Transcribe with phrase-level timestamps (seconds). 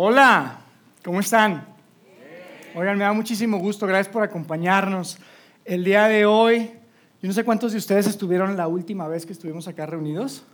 [0.00, 0.58] Hola,
[1.04, 1.66] ¿cómo están?
[2.76, 5.18] Oigan, me da muchísimo gusto, gracias por acompañarnos.
[5.64, 6.70] El día de hoy,
[7.20, 10.44] yo no sé cuántos de ustedes estuvieron la última vez que estuvimos acá reunidos.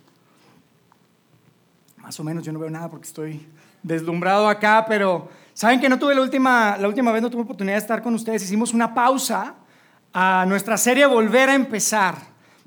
[1.99, 3.47] Más o menos, yo no veo nada porque estoy
[3.83, 7.75] deslumbrado acá, pero saben que no tuve la última, la última vez, no tuve oportunidad
[7.75, 8.45] de estar con ustedes.
[8.45, 9.57] Hicimos una pausa
[10.15, 12.15] a nuestra serie Volver a empezar,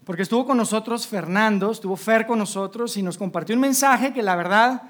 [0.06, 4.22] porque estuvo con nosotros Fernando, estuvo Fer con nosotros y nos compartió un mensaje que
[4.22, 4.84] la verdad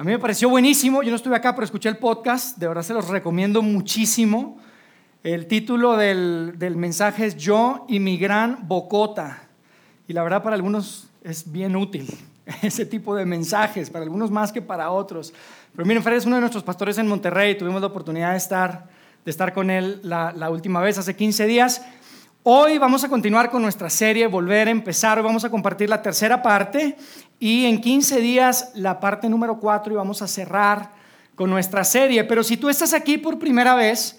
[0.00, 2.80] a mí me pareció buenísimo, yo no estuve acá, pero escuché el podcast, de verdad
[2.80, 4.56] se los recomiendo muchísimo.
[5.22, 9.42] El título del, del mensaje es Yo y mi gran bocota.
[10.08, 12.08] Y la verdad para algunos es bien útil
[12.62, 15.34] ese tipo de mensajes, para algunos más que para otros.
[15.76, 18.88] Pero miren, Fer es uno de nuestros pastores en Monterrey, tuvimos la oportunidad de estar,
[19.22, 21.82] de estar con él la última vez, hace 15 días.
[22.42, 25.18] Hoy vamos a continuar con nuestra serie, volver a empezar.
[25.18, 26.96] Hoy vamos a compartir la tercera parte
[27.38, 30.90] y en 15 días la parte número 4 y vamos a cerrar
[31.34, 32.24] con nuestra serie.
[32.24, 34.18] Pero si tú estás aquí por primera vez,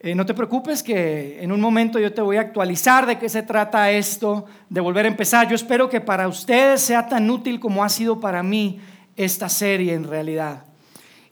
[0.00, 3.30] eh, no te preocupes que en un momento yo te voy a actualizar de qué
[3.30, 5.48] se trata esto, de volver a empezar.
[5.48, 8.80] Yo espero que para ustedes sea tan útil como ha sido para mí
[9.16, 10.64] esta serie en realidad.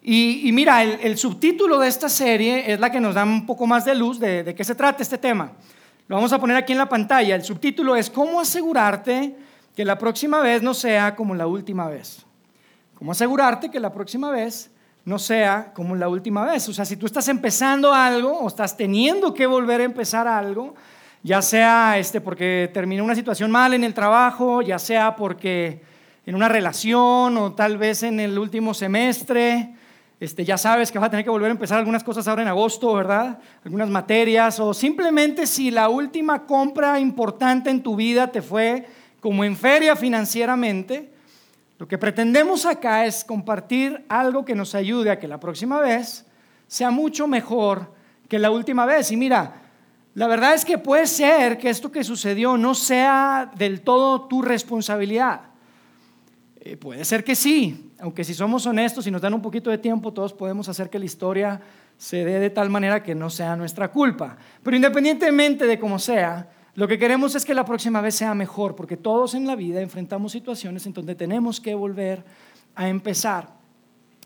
[0.00, 3.84] Y, mira, el, subtítulo de esta serie es la que nos da un poco más
[3.84, 5.52] de luz de, de qué se trata este tema.
[6.06, 7.34] Lo vamos a poner aquí en la pantalla.
[7.34, 9.34] El subtítulo es ¿Cómo asegurarte
[9.74, 12.26] que la próxima vez no sea como la última vez?
[12.98, 14.70] ¿Cómo asegurarte que la próxima vez
[15.06, 16.68] no sea como la última vez?
[16.68, 20.74] O sea, si tú estás empezando algo o estás teniendo que volver a empezar algo,
[21.22, 25.80] ya sea este, porque terminó una situación mal en el trabajo, ya sea porque
[26.26, 29.74] en una relación o tal vez en el último semestre,
[30.24, 32.48] este, ya sabes que vas a tener que volver a empezar algunas cosas ahora en
[32.48, 33.38] agosto, ¿verdad?
[33.64, 38.86] Algunas materias, o simplemente si la última compra importante en tu vida te fue
[39.20, 41.12] como en feria financieramente,
[41.78, 46.26] lo que pretendemos acá es compartir algo que nos ayude a que la próxima vez
[46.66, 47.92] sea mucho mejor
[48.28, 49.10] que la última vez.
[49.10, 49.62] Y mira,
[50.14, 54.42] la verdad es que puede ser que esto que sucedió no sea del todo tu
[54.42, 55.53] responsabilidad.
[56.66, 59.76] Eh, puede ser que sí, aunque si somos honestos y nos dan un poquito de
[59.76, 61.60] tiempo, todos podemos hacer que la historia
[61.98, 64.38] se dé de tal manera que no sea nuestra culpa.
[64.62, 68.74] Pero independientemente de cómo sea, lo que queremos es que la próxima vez sea mejor,
[68.76, 72.24] porque todos en la vida enfrentamos situaciones en donde tenemos que volver
[72.74, 73.46] a empezar.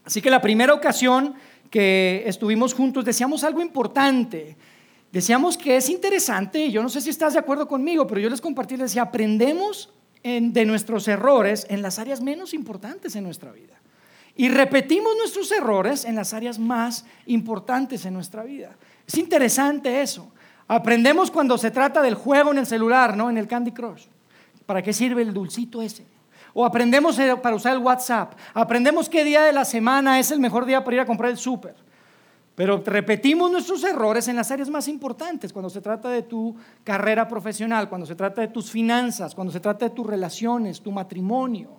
[0.05, 1.35] Así que la primera ocasión
[1.73, 4.57] que estuvimos juntos decíamos algo importante.
[5.11, 8.31] Decíamos que es interesante, y yo no sé si estás de acuerdo conmigo, pero yo
[8.31, 9.93] les compartí, les decía, aprendemos
[10.23, 13.75] de nuestros errores en las áreas menos importantes en nuestra vida.
[14.37, 18.77] Y repetimos nuestros errores en las áreas más importantes en nuestra vida.
[19.07, 20.31] Es interesante eso.
[20.69, 23.31] Aprendemos cuando se trata del juego en el celular, ¿no?
[23.31, 24.05] En el Candy Crush.
[24.67, 26.05] ¿Para qué sirve el dulcito ese?
[26.53, 28.35] O aprendemos eh, para usar el WhatsApp.
[28.53, 31.39] Aprendemos qué día de la semana es el mejor día para ir a comprar el
[31.39, 31.75] súper.
[32.59, 37.29] Pero repetimos nuestros errores en las áreas más importantes, cuando se trata de tu carrera
[37.29, 41.71] profesional, cuando se trata de tus finanzas, cuando se trata de tus relaciones, tu matrimonio.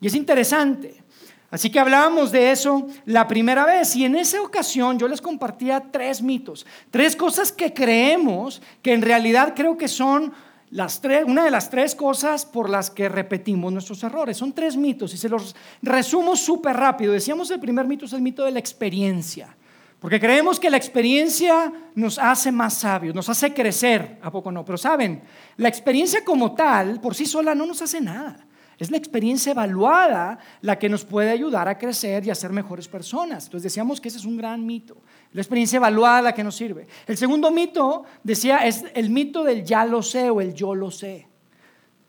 [0.00, 1.02] Y es interesante.
[1.50, 5.82] Así que hablábamos de eso la primera vez y en esa ocasión yo les compartía
[5.90, 10.32] tres mitos, tres cosas que creemos que en realidad creo que son
[10.70, 14.36] las tres, una de las tres cosas por las que repetimos nuestros errores.
[14.36, 17.12] Son tres mitos y se los resumo súper rápido.
[17.12, 19.56] Decíamos el primer mito es el mito de la experiencia.
[20.04, 24.62] Porque creemos que la experiencia nos hace más sabios, nos hace crecer, ¿a poco no?
[24.62, 25.22] Pero saben,
[25.56, 28.46] la experiencia como tal, por sí sola, no nos hace nada.
[28.78, 32.86] Es la experiencia evaluada la que nos puede ayudar a crecer y a ser mejores
[32.86, 33.46] personas.
[33.46, 34.98] Entonces decíamos que ese es un gran mito.
[35.32, 36.86] La experiencia evaluada la que nos sirve.
[37.06, 40.90] El segundo mito, decía, es el mito del ya lo sé o el yo lo
[40.90, 41.26] sé.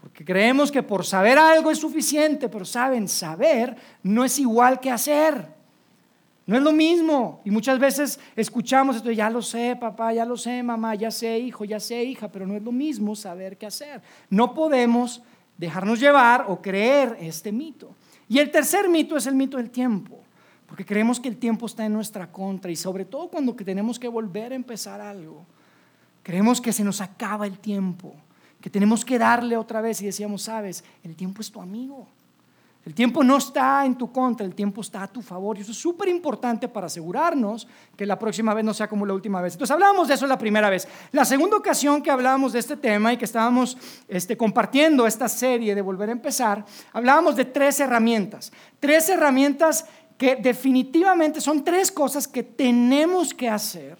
[0.01, 3.73] Porque creemos que por saber algo es suficiente, pero saben, saber
[4.03, 5.54] no es igual que hacer.
[6.47, 7.41] No es lo mismo.
[7.43, 11.39] Y muchas veces escuchamos esto, ya lo sé, papá, ya lo sé, mamá, ya sé,
[11.39, 14.01] hijo, ya sé, hija, pero no es lo mismo saber qué hacer.
[14.29, 15.23] No podemos
[15.57, 17.95] dejarnos llevar o creer este mito.
[18.27, 20.19] Y el tercer mito es el mito del tiempo,
[20.67, 24.07] porque creemos que el tiempo está en nuestra contra y sobre todo cuando tenemos que
[24.07, 25.45] volver a empezar algo.
[26.21, 28.15] Creemos que se nos acaba el tiempo,
[28.61, 32.07] que tenemos que darle otra vez y decíamos, sabes, el tiempo es tu amigo.
[32.85, 35.57] El tiempo no está en tu contra, el tiempo está a tu favor.
[35.57, 37.67] Y eso es súper importante para asegurarnos
[37.97, 39.53] que la próxima vez no sea como la última vez.
[39.53, 40.87] Entonces hablábamos de eso la primera vez.
[41.11, 43.75] La segunda ocasión que hablábamos de este tema y que estábamos
[44.07, 48.51] este, compartiendo esta serie de volver a empezar, hablábamos de tres herramientas.
[48.79, 49.85] Tres herramientas
[50.15, 53.97] que definitivamente son tres cosas que tenemos que hacer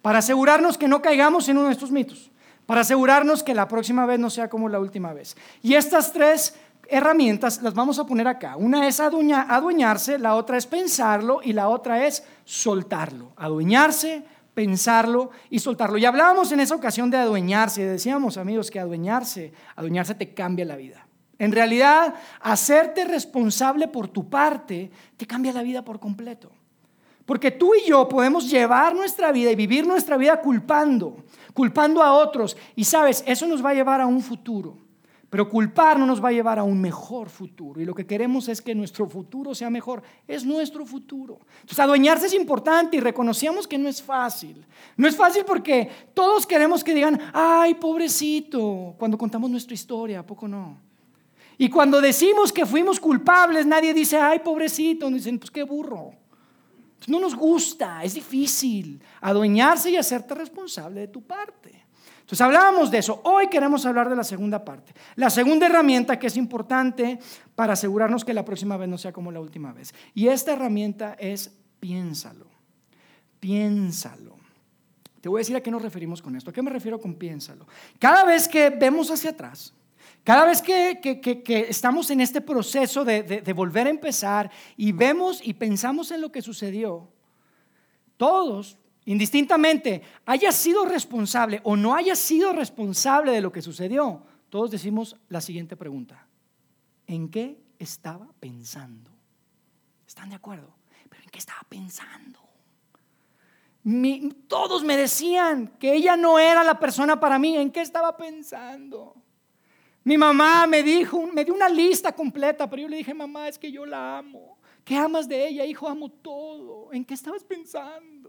[0.00, 2.30] para asegurarnos que no caigamos en uno de estos mitos.
[2.64, 5.36] Para asegurarnos que la próxima vez no sea como la última vez.
[5.60, 6.54] Y estas tres
[6.88, 8.56] herramientas las vamos a poner acá.
[8.56, 13.32] Una es adueñarse, la otra es pensarlo y la otra es soltarlo.
[13.36, 15.98] Adueñarse, pensarlo y soltarlo.
[15.98, 17.84] Y hablábamos en esa ocasión de adueñarse.
[17.84, 21.06] Decíamos, amigos, que adueñarse, adueñarse te cambia la vida.
[21.38, 26.50] En realidad, hacerte responsable por tu parte te cambia la vida por completo.
[27.26, 31.16] Porque tú y yo podemos llevar nuestra vida y vivir nuestra vida culpando,
[31.54, 32.56] culpando a otros.
[32.76, 34.83] Y sabes, eso nos va a llevar a un futuro.
[35.34, 37.80] Pero culpar no nos va a llevar a un mejor futuro.
[37.80, 40.00] Y lo que queremos es que nuestro futuro sea mejor.
[40.28, 41.40] Es nuestro futuro.
[41.56, 44.64] Entonces, adueñarse es importante y reconocíamos que no es fácil.
[44.96, 50.22] No es fácil porque todos queremos que digan, ay, pobrecito, cuando contamos nuestra historia, ¿a
[50.24, 50.78] poco no?
[51.58, 55.10] Y cuando decimos que fuimos culpables, nadie dice, ay, pobrecito.
[55.10, 56.12] Dicen, pues qué burro.
[57.08, 61.83] No nos gusta, es difícil adueñarse y hacerte responsable de tu parte.
[62.24, 63.20] Entonces hablábamos de eso.
[63.24, 64.94] Hoy queremos hablar de la segunda parte.
[65.14, 67.18] La segunda herramienta que es importante
[67.54, 69.94] para asegurarnos que la próxima vez no sea como la última vez.
[70.14, 72.46] Y esta herramienta es piénsalo.
[73.40, 74.36] Piénsalo.
[75.20, 76.48] Te voy a decir a qué nos referimos con esto.
[76.48, 77.66] ¿A qué me refiero con piénsalo?
[77.98, 79.74] Cada vez que vemos hacia atrás,
[80.24, 86.10] cada vez que, estamos en este proceso de, volver a empezar y vemos y pensamos
[86.10, 87.06] en lo que sucedió,
[88.16, 94.70] todos, indistintamente, haya sido responsable o no haya sido responsable de lo que sucedió, todos
[94.70, 96.26] decimos la siguiente pregunta.
[97.06, 99.10] ¿En qué estaba pensando?
[100.06, 100.74] ¿Están de acuerdo?
[101.08, 102.40] Pero ¿en qué estaba pensando?
[104.48, 107.56] todos me decían que ella no era la persona para mí.
[107.56, 109.14] ¿En qué estaba pensando?
[110.04, 113.58] Mi mamá me dijo, me dio una lista completa, pero yo le dije, mamá, es
[113.58, 114.58] que yo la amo.
[114.84, 115.64] ¿Qué amas de ella?
[115.64, 116.92] Hijo, amo todo.
[116.92, 118.23] ¿En qué estabas pensando?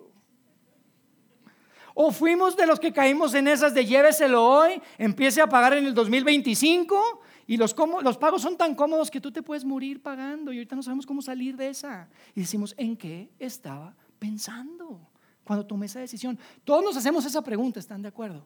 [1.97, 5.85] O fuimos de los que caímos en esas de lléveselo hoy, empiece a pagar en
[5.85, 10.51] el 2025 y los, los pagos son tan cómodos que tú te puedes morir pagando
[10.51, 12.09] y ahorita no sabemos cómo salir de esa.
[12.35, 14.99] Y decimos, ¿en qué estaba pensando
[15.45, 16.37] cuando tomé esa decisión?
[16.65, 18.45] Todos nos hacemos esa pregunta, ¿están de acuerdo?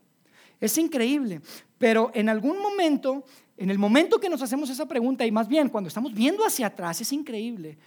[0.62, 1.42] Es increíble,
[1.80, 3.24] pero en algún momento,
[3.58, 6.68] en el momento que nos hacemos esa pregunta, y más bien cuando estamos viendo hacia
[6.68, 7.80] atrás, es increíble,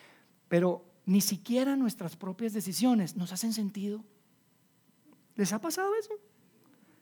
[0.48, 4.02] pero ni siquiera nuestras propias decisiones nos hacen sentido.
[5.36, 6.12] ¿Les ha pasado eso?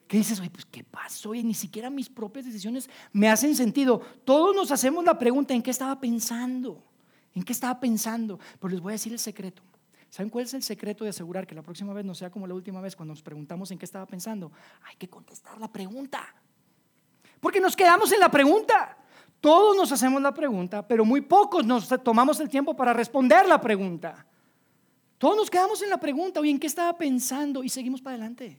[0.07, 0.41] ¿Qué dices?
[0.41, 1.35] Oye, pues ¿qué pasó?
[1.35, 4.01] Y ni siquiera mis propias decisiones me hacen sentido.
[4.25, 6.83] Todos nos hacemos la pregunta, ¿en qué estaba pensando?
[7.35, 8.41] ¿En qué estaba pensando?
[8.59, 9.63] Pero les voy a decir el secreto.
[10.09, 12.55] ¿Saben cuál es el secreto de asegurar que la próxima vez no sea como la
[12.55, 14.51] última vez cuando nos preguntamos en qué estaba pensando?
[14.83, 16.35] Hay que contestar la pregunta.
[17.39, 18.99] Porque nos quedamos en la pregunta.
[19.41, 23.61] Todos nos hacemos la pregunta, pero muy pocos nos tomamos el tiempo para responder la
[23.61, 24.27] pregunta.
[25.21, 27.63] Todos nos quedamos en la pregunta, oye, ¿en qué estaba pensando?
[27.63, 28.59] Y seguimos para adelante.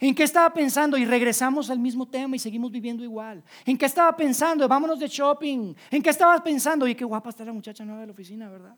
[0.00, 0.96] ¿En qué estaba pensando?
[0.96, 3.44] Y regresamos al mismo tema y seguimos viviendo igual.
[3.64, 4.66] ¿En qué estaba pensando?
[4.66, 5.74] Vámonos de shopping.
[5.92, 6.86] ¿En qué estabas pensando?
[6.86, 8.74] Oye, qué guapa está la muchacha nueva de la oficina, ¿verdad?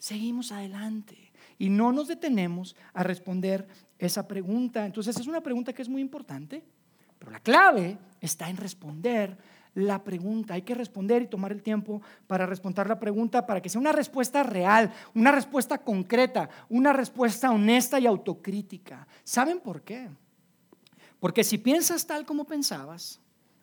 [0.00, 3.68] seguimos adelante y no nos detenemos a responder
[3.98, 4.84] esa pregunta.
[4.84, 6.64] Entonces es una pregunta que es muy importante,
[7.18, 9.36] pero la clave está en responder
[9.74, 10.54] la pregunta.
[10.54, 13.92] Hay que responder y tomar el tiempo para responder la pregunta para que sea una
[13.92, 19.06] respuesta real, una respuesta concreta, una respuesta honesta y autocrítica.
[19.24, 20.08] ¿Saben por qué?
[21.18, 23.20] Porque si piensas tal como pensabas,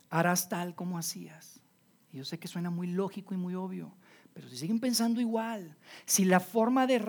[0.09, 1.59] harás tal como hacías.
[2.13, 3.91] Yo sé que suena muy lógico y muy obvio,
[4.33, 5.75] pero si siguen pensando igual,
[6.05, 6.99] si la forma de,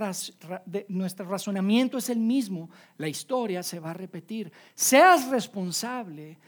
[0.67, 4.51] de, nuestro razonamiento es el mismo, la historia se va a repetir.
[4.75, 6.39] Seas responsable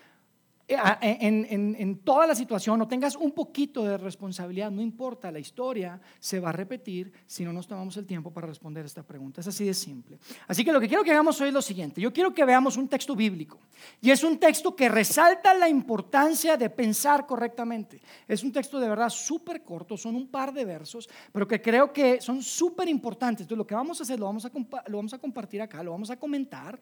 [0.72, 6.00] eh, en, toda la situación o tengas un poquito de responsabilidad, no importa, la historia
[6.20, 9.40] se va a repetir si no nos tomamos el tiempo para responder esta pregunta.
[9.40, 10.18] Es así de simple.
[10.46, 12.00] Así que lo que quiero que hagamos hoy es lo siguiente.
[12.00, 13.58] Yo quiero que veamos un texto bíblico
[14.00, 18.00] y es un texto que resalta la importancia de pensar correctamente.
[18.28, 21.92] Es un texto de verdad súper corto, son un par de versos, pero que creo
[21.92, 23.42] que son súper importantes.
[23.42, 24.52] Entonces lo que vamos a hacer, lo vamos a,
[24.86, 26.78] lo vamos a compartir acá, lo vamos a comentar.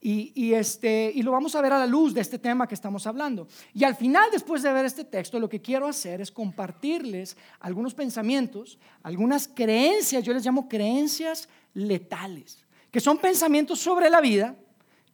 [0.00, 3.08] Y, este, y lo vamos a ver a la luz de este tema que estamos
[3.08, 3.48] hablando.
[3.74, 7.92] Y al final, después de ver este texto, lo que quiero hacer es compartirles algunos
[7.92, 14.54] pensamientos, algunas creencias, yo les llamo creencias letales, que son pensamientos sobre la vida,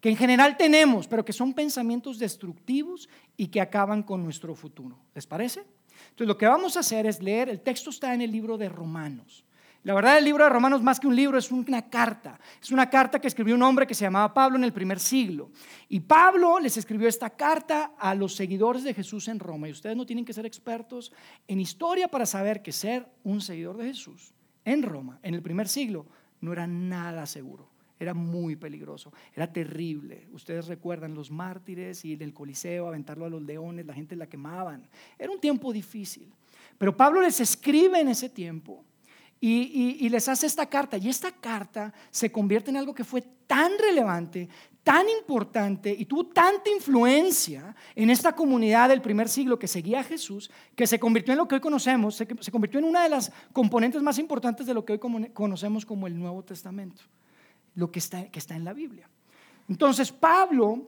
[0.03, 4.99] que en general tenemos, pero que son pensamientos destructivos y que acaban con nuestro futuro.
[5.15, 5.65] ¿Les parece?
[6.11, 8.69] Entonces, lo que vamos a hacer es leer, el texto está en el libro de
[8.69, 9.45] Romanos.
[9.85, 12.39] La verdad, el libro de Romanos, más que un libro, es una carta.
[12.63, 15.51] Es una carta que escribió un hombre que se llamaba Pablo en el primer siglo.
[15.89, 19.69] Y Pablo les escribió esta carta a los seguidores de Jesús en Roma.
[19.69, 21.13] Y ustedes no tienen que ser expertos
[21.49, 24.33] en historia para saber que ser un seguidor de Jesús
[24.65, 26.07] en Roma, en el primer siglo,
[26.41, 27.69] no era nada seguro.
[27.99, 30.29] Era muy peligroso, era terrible.
[30.33, 34.89] Ustedes recuerdan los mártires y el Coliseo, aventarlo a los leones, la gente la quemaban.
[35.19, 36.33] Era un tiempo difícil.
[36.79, 38.85] Pero Pablo les escribe en ese tiempo
[39.45, 40.97] y, les hace esta carta.
[40.97, 44.49] Y esta carta se convierte en algo que fue tan relevante,
[44.85, 50.05] tan importante y tuvo tanta influencia en esta comunidad del primer siglo que seguía a
[50.05, 53.33] Jesús, que se convirtió en lo que hoy conocemos, se, convirtió en una de las
[53.53, 55.01] componentes más importantes de lo que hoy
[55.33, 57.03] conocemos como el Nuevo Testamento,
[57.75, 59.11] lo que está, que está en la Biblia.
[59.69, 60.87] Entonces Pablo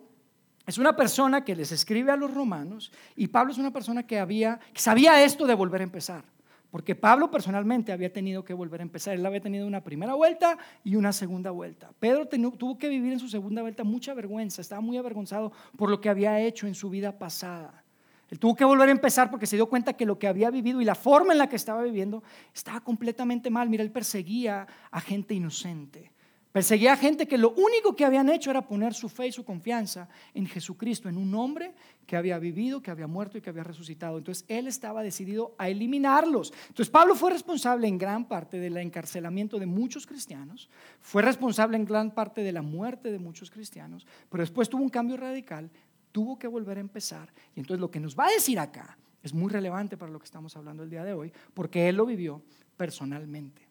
[0.65, 4.21] es una persona que les escribe a los romanos y Pablo es una persona que,
[4.21, 6.34] había, que sabía esto de volver a empezar.
[6.75, 9.15] Porque Pablo personalmente había tenido que volver a empezar.
[9.15, 11.93] Él había tenido una primera vuelta y una segunda vuelta.
[12.01, 14.61] Pedro tuvo que vivir en su segunda vuelta mucha vergüenza.
[14.61, 17.85] Estaba muy avergonzado por lo que había hecho en su vida pasada.
[18.29, 20.81] Él tuvo que volver a empezar porque se dio cuenta que lo que había vivido
[20.81, 23.71] y la forma en la que estaba viviendo estaba completamente mal.
[23.71, 26.11] Mira, él perseguía a gente inocente.
[26.55, 29.45] Perseguía a gente que lo único que habían hecho era poner su fe y su
[29.45, 31.75] confianza en Jesucristo, en un hombre
[32.07, 34.19] que había vivido, que había muerto y que había resucitado.
[34.19, 36.53] Entonces él estaba decidido a eliminarlos.
[36.69, 40.71] Entonces Pablo fue responsable en gran parte del encarcelamiento de muchos cristianos,
[41.01, 44.91] fue responsable en gran parte de la muerte de muchos cristianos, pero después tuvo un
[44.91, 45.69] cambio radical,
[46.13, 47.35] tuvo que volver a empezar.
[47.57, 50.27] Y entonces lo que nos va a decir acá es muy relevante para lo que
[50.27, 52.41] estamos hablando el día de hoy, porque él lo vivió
[52.77, 53.64] personalmente.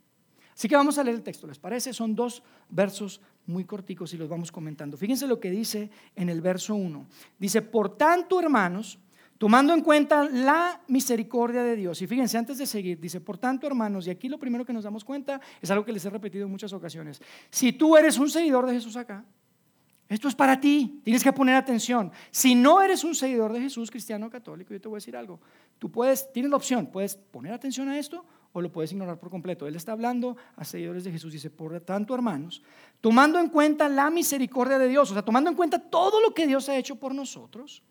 [0.53, 1.93] Así que vamos a leer el texto, ¿les parece?
[1.93, 4.97] Son dos versos muy corticos y los vamos comentando.
[4.97, 7.05] Fíjense lo que dice en el verso 1.
[7.39, 8.99] Dice, por tanto, hermanos,
[9.37, 13.67] tomando en cuenta la misericordia de Dios, y fíjense antes de seguir, dice, por tanto,
[13.67, 16.45] hermanos, y aquí lo primero que nos damos cuenta es algo que les he repetido
[16.45, 17.21] en muchas ocasiones.
[17.49, 19.25] Si tú eres un seguidor de Jesús acá,
[20.07, 22.11] esto es para ti, tienes que poner atención.
[22.29, 25.39] Si no eres un seguidor de Jesús, cristiano católico, yo te voy a decir algo.
[25.79, 29.29] Tú puedes, tienes la opción, puedes poner atención a esto o lo puedes ignorar por
[29.29, 29.67] completo.
[29.67, 31.33] Él está hablando a seguidores de Jesús.
[31.33, 32.61] Dice, por tanto, hermanos,
[33.01, 36.47] tomando en cuenta la misericordia de Dios, o sea, tomando en cuenta todo lo que
[36.47, 37.83] Dios ha hecho por nosotros,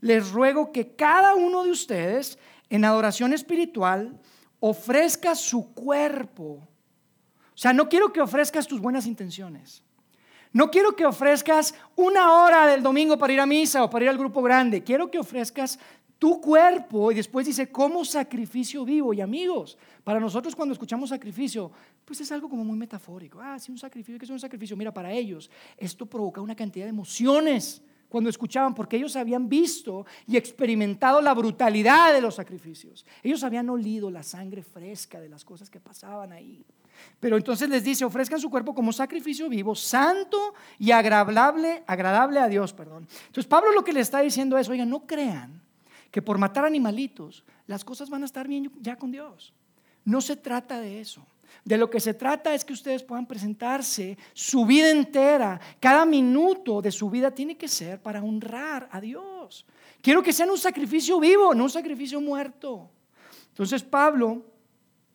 [0.00, 2.38] les ruego que cada uno de ustedes
[2.68, 4.20] en adoración espiritual
[4.60, 6.68] ofrezca su cuerpo.
[7.54, 9.82] O sea, no quiero que ofrezcas tus buenas intenciones.
[10.52, 14.10] No quiero que ofrezcas una hora del domingo para ir a misa o para ir
[14.10, 14.82] al grupo grande.
[14.82, 15.78] Quiero que ofrezcas
[16.22, 19.12] tu cuerpo y después dice como sacrificio vivo.
[19.12, 21.72] Y amigos, para nosotros cuando escuchamos sacrificio,
[22.04, 23.40] pues es algo como muy metafórico.
[23.42, 24.76] Ah, sí, un sacrificio, ¿qué es un sacrificio?
[24.76, 30.06] Mira, para ellos esto provoca una cantidad de emociones cuando escuchaban, porque ellos habían visto
[30.28, 33.04] y experimentado la brutalidad de los sacrificios.
[33.20, 36.64] Ellos habían olido la sangre fresca de las cosas que pasaban ahí.
[37.18, 42.46] Pero entonces les dice, ofrezcan su cuerpo como sacrificio vivo, santo y agradable, agradable a
[42.46, 43.08] Dios, perdón.
[43.26, 45.61] Entonces Pablo lo que le está diciendo es, oigan, no crean
[46.12, 49.52] que por matar animalitos las cosas van a estar bien ya con Dios.
[50.04, 51.26] No se trata de eso.
[51.64, 55.60] De lo que se trata es que ustedes puedan presentarse su vida entera.
[55.80, 59.64] Cada minuto de su vida tiene que ser para honrar a Dios.
[60.00, 62.90] Quiero que sean un sacrificio vivo, no un sacrificio muerto.
[63.48, 64.44] Entonces Pablo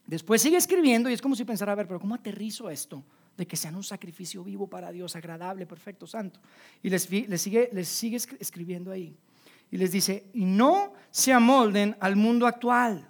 [0.05, 3.03] después sigue escribiendo y es como si pensara, a ver, pero ¿cómo aterrizo esto?
[3.35, 6.39] De que sean un sacrificio vivo para Dios, agradable, perfecto, santo.
[6.81, 9.15] Y les, sigue, les sigue escribiendo ahí.
[9.71, 13.07] Y les dice, y no se amolden al mundo actual.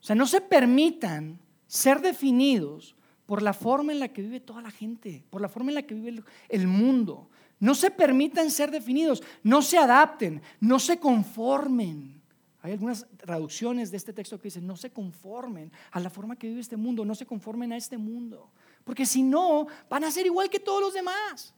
[0.00, 4.60] O sea, no se permitan ser definidos por la forma en la que vive toda
[4.60, 7.30] la gente, por la forma en la que vive el mundo.
[7.60, 12.20] No se permitan ser definidos, no se adapten, no se conformen.
[12.60, 16.48] Hay algunas traducciones de este texto que dicen, no se conformen a la forma que
[16.48, 18.50] vive este mundo, no se conformen a este mundo,
[18.84, 21.54] porque si no, van a ser igual que todos los demás.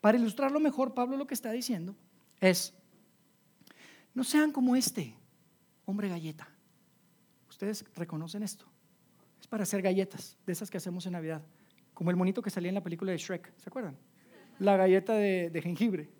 [0.00, 1.96] Para ilustrarlo mejor, Pablo lo que está diciendo
[2.40, 2.74] es,
[4.14, 5.14] no sean como este
[5.84, 6.48] hombre galleta.
[7.48, 8.66] Ustedes reconocen esto.
[9.40, 11.42] Es para hacer galletas, de esas que hacemos en Navidad.
[11.92, 13.96] Como el monito que salía en la película de Shrek, ¿se acuerdan?
[14.58, 16.10] La galleta de, jengibre.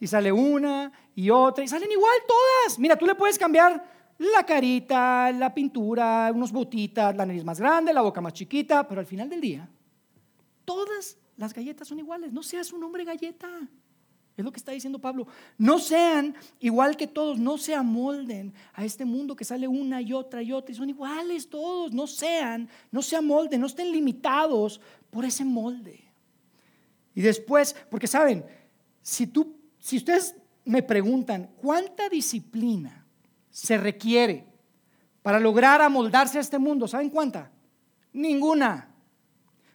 [0.00, 2.78] Y sale una y otra, y salen igual todas.
[2.78, 3.84] Mira, tú le puedes cambiar
[4.18, 9.00] la carita, la pintura, unos botitas, la nariz más grande, la boca más chiquita, pero
[9.00, 9.68] al final del día,
[10.64, 12.32] todas las galletas son iguales.
[12.32, 13.48] No seas un hombre galleta.
[14.36, 15.26] Es lo que está diciendo Pablo.
[15.56, 20.12] No sean igual que todos, no se amolden a este mundo que sale una y
[20.12, 21.92] otra y otra y son iguales todos.
[21.92, 26.04] No sean, no se amolden, no estén limitados por ese molde.
[27.14, 28.44] Y después, porque saben,
[29.00, 30.34] si tú, si ustedes
[30.66, 33.06] me preguntan cuánta disciplina
[33.50, 34.44] se requiere
[35.22, 37.50] para lograr amoldarse a este mundo, ¿saben cuánta?
[38.12, 38.94] Ninguna.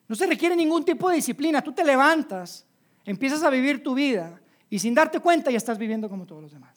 [0.08, 1.63] No se requiere ningún tipo de disciplina.
[1.63, 2.68] Tú te levantas,
[3.06, 4.39] empiezas a vivir tu vida
[4.71, 6.73] y sin darte cuenta ya estás viviendo como todos los demás.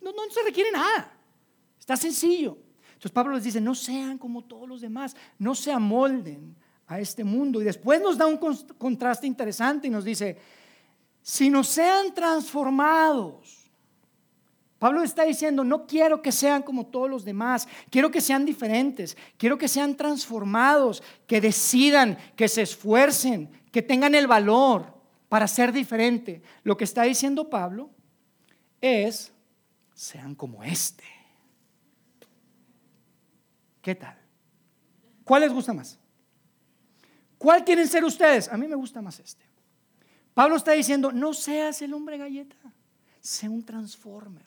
[0.00, 1.12] No, no, se requiere nada.
[1.78, 2.56] Está sencillo.
[2.86, 6.54] Entonces Pablo les dice, no sean como todos los demás, no se amolden
[6.86, 7.60] a este mundo.
[7.60, 8.38] Y después nos da un
[8.78, 10.38] contraste interesante y nos dice,
[11.22, 13.68] si nos sean transformados,
[14.78, 19.16] Pablo está diciendo, no quiero que sean como todos los demás, quiero que sean diferentes,
[19.38, 24.93] quiero que sean transformados, que decidan, que se esfuercen, que tengan el valor
[25.34, 26.40] para ser diferente.
[26.62, 27.90] Lo que está diciendo Pablo
[28.80, 29.32] es,
[29.92, 31.02] sean como este.
[33.82, 34.16] ¿Qué tal?
[35.24, 35.98] ¿Cuál les gusta más?
[37.36, 38.48] ¿Cuál quieren ser ustedes?
[38.48, 39.44] A mí me gusta más este.
[40.34, 42.72] Pablo está diciendo, no seas el hombre galleta,
[43.18, 44.46] sé un transformer.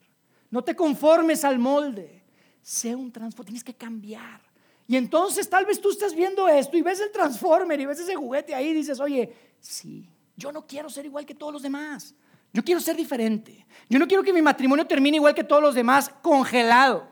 [0.50, 2.24] No te conformes al molde,
[2.62, 4.39] sé un transformer, tienes que cambiar.
[4.88, 8.15] Y entonces tal vez tú estás viendo esto y ves el transformer y ves ese
[8.15, 12.15] juguete ahí y dices, oye, sí, yo no quiero ser igual que todos los demás.
[12.53, 13.65] Yo quiero ser diferente.
[13.89, 17.08] Yo no quiero que mi matrimonio termine igual que todos los demás, congelado.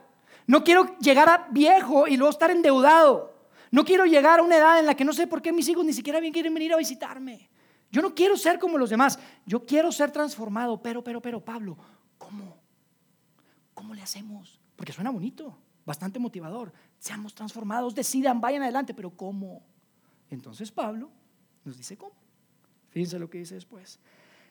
[0.46, 3.34] No quiero llegar a viejo y luego estar endeudado.
[3.72, 5.84] No quiero llegar a una edad en la que no sé por qué mis hijos
[5.84, 7.50] ni siquiera bien quieren venir a visitarme.
[7.90, 9.18] Yo no quiero ser como los demás.
[9.44, 10.80] Yo quiero ser transformado.
[10.80, 11.76] Pero, pero, pero, Pablo,
[12.16, 12.56] ¿cómo?
[13.74, 14.60] ¿Cómo le hacemos?
[14.76, 16.72] Porque suena bonito, bastante motivador.
[16.98, 18.94] Seamos transformados, decidan, vayan adelante.
[18.94, 19.62] Pero ¿cómo?
[20.30, 21.10] Entonces Pablo
[21.64, 22.25] nos dice cómo.
[22.96, 24.00] Fíjense lo que dice después.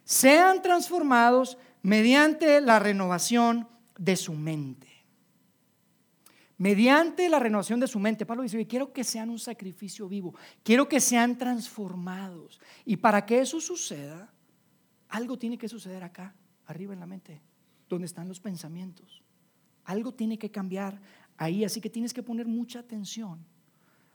[0.03, 4.87] Sean transformados mediante la renovación de su mente
[6.57, 8.25] mediante la renovación de su mente.
[8.25, 12.61] Pablo dice, quiero que sean un sacrificio vivo, quiero que sean transformados.
[12.85, 14.31] Y para que eso suceda,
[15.09, 16.33] algo tiene que suceder acá,
[16.65, 17.41] arriba en la mente,
[17.89, 19.21] donde están los pensamientos.
[19.83, 21.01] Algo tiene que cambiar
[21.35, 23.45] ahí, así que tienes que poner mucha atención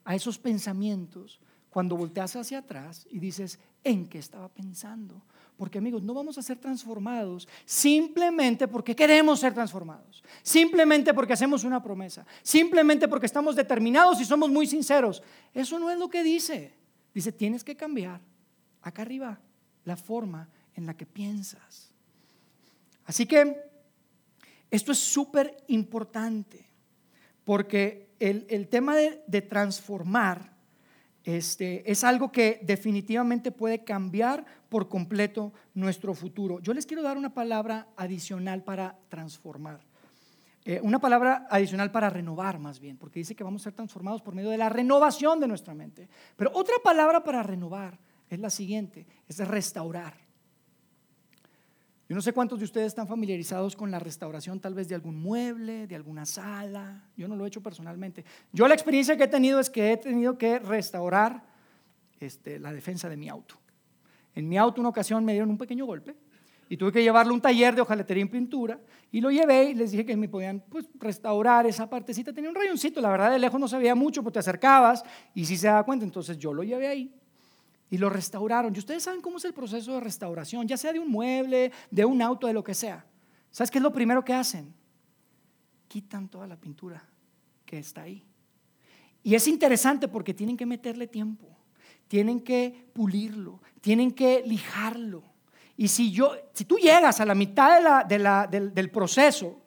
[0.04, 1.40] a esos pensamientos
[1.70, 5.22] cuando volteas hacia atrás y dices, ¿en qué estaba pensando?
[5.56, 11.64] Porque amigos, no vamos a ser transformados simplemente porque queremos ser transformados, simplemente porque hacemos
[11.64, 15.22] una promesa, simplemente porque estamos determinados y somos muy sinceros.
[15.54, 16.74] Eso no es lo que dice.
[17.14, 18.20] Dice, tienes que cambiar
[18.82, 19.38] acá arriba
[19.84, 21.92] la forma en la que piensas.
[23.04, 23.56] Así que
[24.70, 26.64] esto es súper importante
[27.44, 30.59] porque el, tema de, de transformar
[31.24, 36.60] este, es algo que definitivamente puede cambiar por completo nuestro futuro.
[36.60, 39.80] Yo les quiero dar una palabra adicional para transformar.
[40.64, 44.22] Eh, una palabra adicional para renovar más bien, porque dice que vamos a ser transformados
[44.22, 46.08] por medio de la renovación de nuestra mente.
[46.36, 50.29] Pero otra palabra para renovar es la siguiente, es restaurar.
[52.10, 55.22] Yo no sé cuántos de ustedes están familiarizados con la restauración tal vez de algún
[55.22, 57.04] mueble, de alguna sala.
[57.16, 58.24] Yo no lo he hecho personalmente.
[58.52, 61.44] Yo la experiencia que he tenido es que he tenido que restaurar
[62.18, 63.54] este, la defensa de mi auto.
[64.34, 66.16] En mi auto una ocasión me dieron un pequeño golpe
[66.68, 68.80] y tuve que llevarlo a un taller de hojalatería en pintura
[69.12, 72.32] y lo llevé y les dije que me podían pues, restaurar esa partecita.
[72.32, 75.44] Tenía un rayoncito, la verdad de lejos no se veía mucho, pero te acercabas y
[75.44, 77.19] si se daba cuenta, entonces yo lo llevé ahí
[77.90, 78.74] y lo restauraron.
[78.74, 82.04] Y ustedes saben cómo es el proceso de restauración, ya sea de un mueble, de
[82.04, 83.04] un auto, de lo que sea.
[83.50, 84.72] ¿Sabes qué es lo primero que hacen?
[85.88, 87.04] Quitan toda la pintura
[87.66, 88.24] que está ahí.
[89.22, 91.46] Y es interesante porque tienen que meterle tiempo,
[92.06, 95.24] tienen que pulirlo, tienen que lijarlo.
[95.76, 99.62] Y si, yo, si tú llegas a la mitad del, del proceso,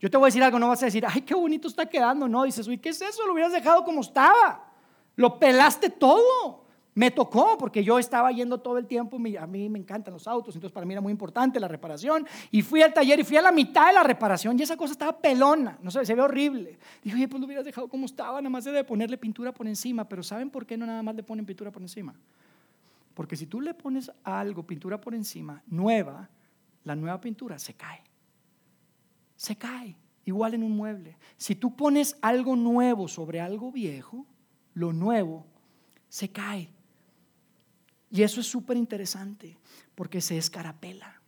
[0.00, 2.28] yo te voy a decir algo, no vas a decir, ay, qué bonito está quedando.
[2.28, 3.26] No, dices, uy, ¿qué es eso?
[3.26, 4.72] Lo hubieras dejado como estaba.
[5.16, 6.67] Lo pelaste todo.
[6.98, 10.56] Me tocó porque yo estaba yendo todo el tiempo, a mí me encantan los autos,
[10.56, 12.26] entonces para mí era muy importante la reparación.
[12.50, 14.94] Y fui al taller y fui a la mitad de la reparación y esa cosa
[14.94, 16.76] estaba pelona, no sé, se ve horrible.
[17.04, 20.08] Dije, oye, pues lo hubieras dejado como estaba, nada más de ponerle pintura por encima,
[20.08, 22.16] pero ¿saben por qué no nada más le ponen pintura por encima?
[23.14, 26.28] Porque si tú le pones algo, pintura por encima, nueva,
[26.82, 28.02] la nueva pintura se cae.
[29.36, 31.16] Se cae, igual en un mueble.
[31.36, 34.26] Si tú pones algo nuevo sobre algo viejo,
[34.74, 35.46] lo nuevo
[36.08, 36.76] se cae.
[38.10, 39.58] Y eso es súper interesante
[39.94, 41.18] porque se escarapela.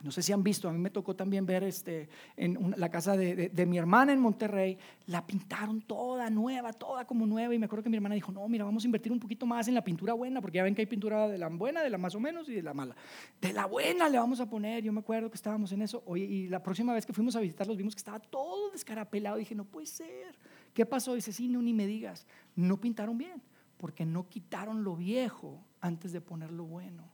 [0.00, 3.16] No sé si han visto, a mí me tocó también ver este, en la casa
[3.16, 7.52] de, mi hermana en Monterrey, la pintaron toda nueva, toda como nueva.
[7.52, 9.66] Y me acuerdo que mi hermana dijo, no, mira, vamos a invertir un poquito más
[9.66, 11.98] en la pintura buena, porque ya ven que hay pintura de la buena, de la
[11.98, 12.94] más o menos y de la mala.
[13.40, 14.84] De la buena le vamos a poner.
[14.84, 16.04] Yo me acuerdo que estábamos en eso.
[16.06, 19.36] Oye, y la próxima vez que fuimos a visitarlos vimos que estaba todo descarapelado.
[19.36, 20.38] Dije, no puede ser.
[20.74, 21.14] ¿Qué pasó?
[21.14, 22.24] Dice, sí, no, ni me digas.
[22.54, 23.42] No pintaron bien,
[23.76, 27.04] porque no quitaron lo viejo antes de poner lo bueno.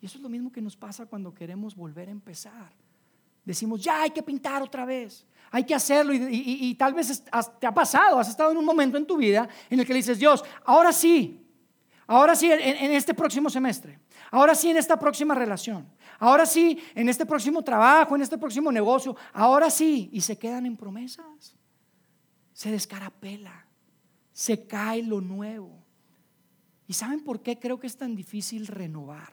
[0.00, 2.72] Y eso es lo mismo que nos pasa cuando queremos volver a empezar.
[3.44, 6.12] Decimos, ya hay que pintar otra vez, hay que hacerlo.
[6.14, 7.24] Y, tal vez
[7.58, 9.98] te ha pasado, has estado en un momento en tu vida en el que le
[9.98, 11.44] dices, Dios, ahora sí,
[12.06, 13.98] ahora sí en, este próximo semestre,
[14.30, 15.88] ahora sí en esta próxima relación,
[16.20, 20.08] ahora sí en este próximo trabajo, en este próximo negocio, ahora sí.
[20.12, 21.56] Y se quedan en promesas,
[22.52, 23.66] se descarapela,
[24.32, 25.81] se cae lo nuevo
[26.92, 29.32] ¿Y saben por qué creo que es tan difícil renovar?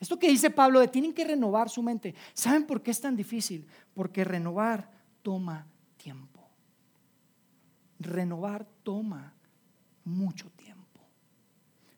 [0.00, 2.14] Esto que dice Pablo de tienen que renovar su mente.
[2.32, 3.66] ¿Saben por qué es tan difícil?
[3.92, 5.66] Porque renovar toma
[5.98, 6.48] tiempo.
[7.98, 9.34] Renovar toma
[10.02, 11.02] mucho tiempo.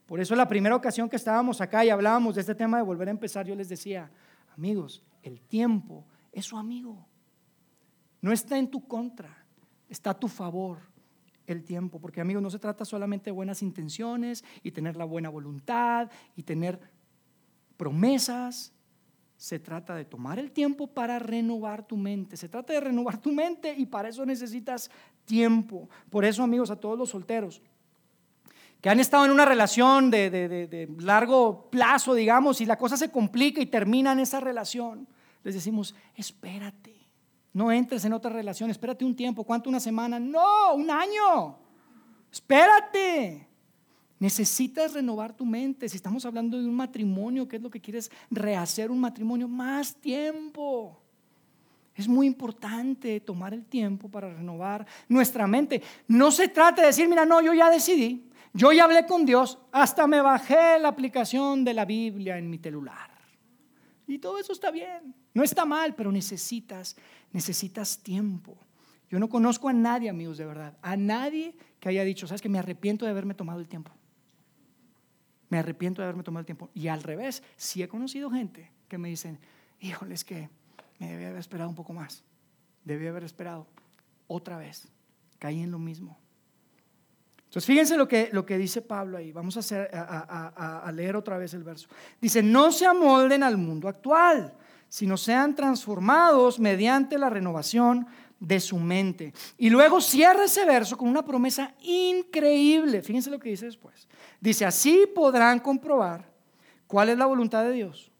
[0.06, 3.06] Por eso la primera ocasión que estábamos acá y hablábamos de este tema de volver
[3.06, 4.10] a empezar, yo les decía,
[4.56, 7.06] amigos, el tiempo es su amigo.
[8.20, 9.46] No está en tu contra,
[9.88, 10.93] está a tu favor
[11.46, 15.28] el tiempo, porque amigos, no se trata solamente de buenas intenciones y tener la buena
[15.28, 16.80] voluntad y tener
[17.76, 18.72] promesas.
[19.36, 22.36] Se trata de tomar el tiempo para renovar tu mente.
[22.36, 24.90] Se trata de renovar tu mente y para eso necesitas
[25.24, 25.88] tiempo.
[26.08, 27.60] Por eso, amigos, a todos los solteros
[28.80, 33.58] que han estado en una relación de, largo plazo, digamos, y la cosa se complica
[33.62, 35.08] y termina en esa relación,
[35.42, 37.03] les decimos, espérate
[37.54, 39.70] no entres en otra relación, espérate un tiempo, ¿cuánto?
[39.70, 41.56] Una semana, no, un año.
[42.30, 43.46] Espérate.
[44.18, 45.88] Necesitas renovar tu mente.
[45.88, 49.46] Si estamos hablando de un matrimonio, ¿qué es lo que quieres rehacer un matrimonio?
[49.46, 51.00] Más tiempo.
[51.94, 55.80] Es muy importante tomar el tiempo para renovar nuestra mente.
[56.08, 59.58] No se trata de decir, mira, no, yo ya decidí, yo ya hablé con Dios,
[59.70, 63.13] hasta me bajé la aplicación de la Biblia en mi celular.
[64.06, 66.96] Y todo eso está bien, no está mal, pero necesitas,
[67.32, 68.56] necesitas tiempo.
[69.08, 72.48] Yo no conozco a nadie, amigos, de verdad, a nadie que haya dicho, sabes que
[72.48, 73.92] me arrepiento de haberme tomado el tiempo.
[75.48, 76.70] Me arrepiento de haberme tomado el tiempo.
[76.74, 79.38] Y al revés, sí he conocido gente que me dicen,
[79.80, 80.48] híjole, es que
[80.98, 82.24] me debía haber esperado un poco más.
[82.84, 83.66] Debía haber esperado
[84.26, 84.88] otra vez.
[85.38, 86.18] Caí en lo mismo.
[87.54, 89.30] Entonces, fíjense lo que, lo que dice Pablo ahí.
[89.30, 91.86] Vamos a, a, leer otra vez el verso.
[92.20, 94.52] Dice, no se amolden al mundo actual,
[94.88, 98.08] sino sean transformados mediante la renovación
[98.40, 99.32] de su mente.
[99.56, 103.02] Y luego cierra ese verso con una promesa increíble.
[103.02, 104.08] Fíjense lo que dice después.
[104.40, 106.28] Dice, así podrán comprobar
[106.88, 108.10] cuál es la voluntad de Dios.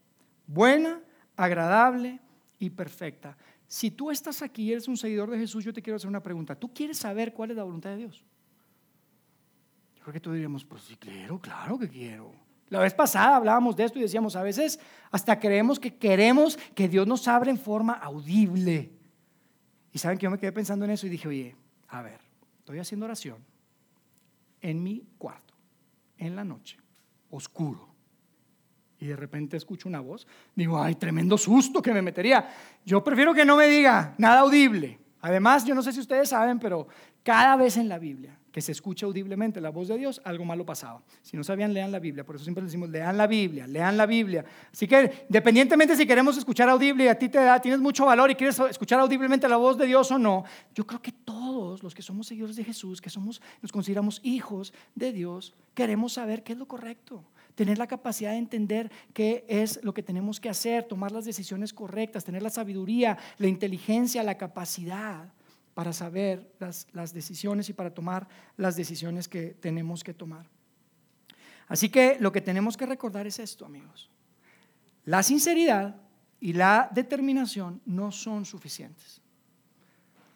[0.47, 1.01] Buena,
[1.35, 2.21] agradable
[2.57, 3.35] y perfecta.
[3.67, 6.23] Si tú estás aquí y eres un seguidor de Jesús, yo te quiero hacer una
[6.23, 6.55] pregunta.
[6.55, 8.23] ¿Tú quieres saber cuál es la voluntad de Dios?
[10.05, 12.31] Porque tú diríamos, pues sí, quiero, claro que quiero.
[12.69, 16.87] La vez pasada hablábamos de esto y decíamos, a veces hasta creemos que queremos que
[16.87, 18.91] Dios nos abra en forma audible.
[19.91, 21.55] Y saben que yo me quedé pensando en eso y dije, oye,
[21.87, 22.19] a ver,
[22.59, 23.37] estoy haciendo oración
[24.61, 25.55] en mi cuarto,
[26.19, 26.77] en la noche,
[27.31, 27.89] oscuro.
[28.99, 32.47] Y de repente escucho una voz, digo, ay, tremendo susto que me metería.
[32.85, 34.99] Yo prefiero que no me diga nada audible.
[35.21, 36.87] Además, yo no sé si ustedes saben, pero
[37.23, 40.65] cada vez en la Biblia que se escucha audiblemente la voz de Dios, algo malo
[40.65, 41.03] pasaba.
[41.21, 42.25] Si no sabían, lean la Biblia.
[42.25, 44.45] Por eso siempre decimos, lean la Biblia, lean la Biblia.
[44.71, 48.31] Así que, independientemente si queremos escuchar audible y a ti te da, tienes mucho valor
[48.31, 51.93] y quieres escuchar audiblemente la voz de Dios o no, yo creo que todos los
[51.93, 56.53] que somos seguidores de Jesús, que somos, nos consideramos hijos de Dios, queremos saber qué
[56.53, 60.83] es lo correcto tener la capacidad de entender qué es lo que tenemos que hacer,
[60.83, 65.29] tomar las decisiones correctas, tener la sabiduría, la inteligencia, la capacidad
[65.75, 70.47] para saber las, decisiones y para tomar las decisiones que tenemos que tomar.
[71.67, 74.09] Así que lo que tenemos que recordar es esto, amigos.
[75.03, 75.97] La sinceridad
[76.39, 79.21] y la determinación no son suficientes.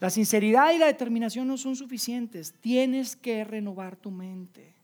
[0.01, 2.53] La sinceridad y la determinación no son suficientes.
[2.59, 4.75] Tienes que renovar tu mente.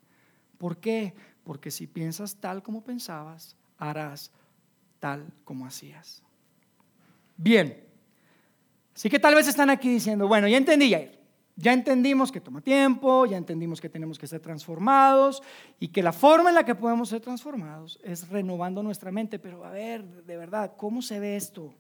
[0.57, 1.13] ¿Por qué?
[1.43, 4.31] Porque si piensas tal como pensabas, harás
[5.01, 6.23] tal como hacías.
[7.35, 7.84] Bien,
[8.95, 11.11] Así que tal vez están aquí diciendo, bueno, ya entendí, ya,
[11.57, 15.43] ya entendimos que toma tiempo, ya entendimos que tenemos que ser transformados
[15.79, 19.37] y que la forma en la que podemos ser transformados es renovando nuestra mente.
[19.37, 21.73] Pero a ver, de verdad, ¿cómo se ve esto?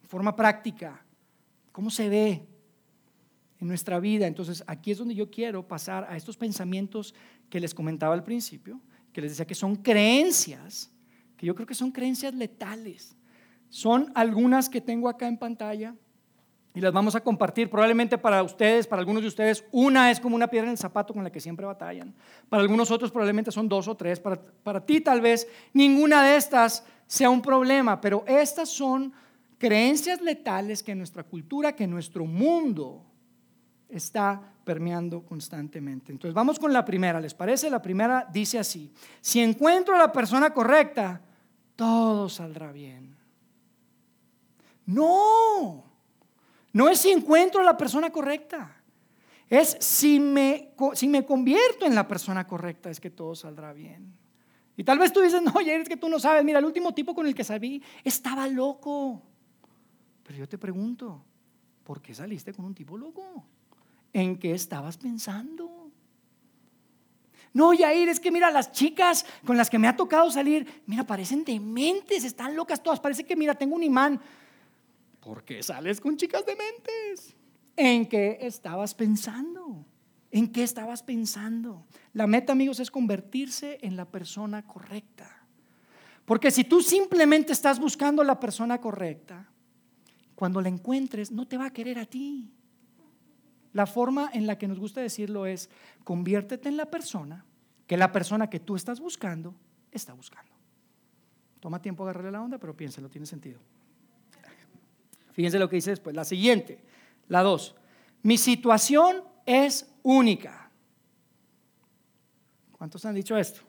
[0.00, 1.04] De forma práctica,
[1.72, 2.46] ¿cómo se ve
[3.60, 4.28] en nuestra vida?
[4.28, 7.16] Entonces, aquí es donde yo quiero pasar a estos pensamientos
[7.48, 8.80] que les comentaba al principio,
[9.12, 10.92] que les decía que son creencias,
[11.36, 13.16] que yo creo que son creencias letales.
[13.70, 15.96] Son algunas que tengo acá en pantalla
[16.74, 17.68] y las vamos a compartir.
[17.68, 21.12] Probablemente para ustedes, para algunos de ustedes, una es como una piedra en el zapato
[21.12, 22.14] con la que siempre batallan.
[22.48, 24.20] Para algunos otros probablemente son dos o tres.
[24.20, 29.12] Para, para ti tal vez ninguna de estas sea un problema, pero estas son
[29.58, 33.04] creencias letales que nuestra cultura, que nuestro mundo
[33.88, 36.12] está permeando constantemente.
[36.12, 37.68] Entonces vamos con la primera, ¿les parece?
[37.68, 41.20] La primera dice así, si encuentro a la persona correcta,
[41.74, 43.16] todo saldrá bien.
[44.86, 45.89] No.
[46.72, 48.76] No es si encuentro a la persona correcta.
[49.48, 54.16] Es si me, si me convierto en la persona correcta, es que todo saldrá bien.
[54.76, 56.44] Y tal vez tú dices, no, ya es que tú no sabes.
[56.44, 59.20] Mira, el último tipo con el que salí estaba loco.
[60.22, 61.24] Pero yo te pregunto,
[61.82, 63.44] ¿por qué saliste con un tipo loco?
[64.12, 65.90] ¿En qué estabas pensando?
[67.52, 71.04] No, Yair, es que mira, las chicas con las que me ha tocado salir, mira,
[71.04, 73.00] parecen dementes, están locas todas.
[73.00, 74.20] Parece que, mira, tengo un imán.
[75.20, 77.36] ¿Por qué sales con chicas dementes?
[77.76, 79.84] ¿En qué estabas pensando?
[80.30, 81.86] ¿En qué estabas pensando?
[82.12, 85.46] La meta, amigos, es convertirse en la persona correcta.
[86.24, 89.48] Porque si tú simplemente estás buscando la persona correcta,
[90.34, 92.50] cuando la encuentres, no te va a querer a ti.
[93.72, 95.68] La forma en la que nos gusta decirlo es,
[96.04, 97.44] conviértete en la persona
[97.86, 99.54] que la persona que tú estás buscando
[99.90, 100.52] está buscando.
[101.60, 103.60] Toma tiempo agarrarle la onda, pero piénselo, tiene sentido.
[105.40, 106.14] Fíjense lo que dice después.
[106.14, 106.84] La siguiente,
[107.28, 107.74] la dos.
[108.22, 110.70] Mi situación es única.
[112.72, 113.62] ¿Cuántos han dicho esto?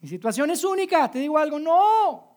[0.00, 2.34] Mi situación es única, te digo algo, no,